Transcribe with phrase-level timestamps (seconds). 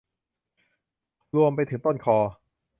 [1.35, 2.17] รวมไปถึงต้นคอ